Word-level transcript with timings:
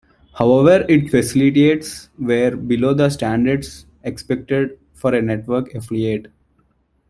However, 0.33 0.83
its 0.89 1.11
facilities 1.11 2.09
were 2.17 2.55
below 2.55 2.95
the 2.95 3.11
standards 3.11 3.85
expected 4.01 4.79
for 4.95 5.13
a 5.13 5.21
network 5.21 5.75
affiliate. 5.75 6.25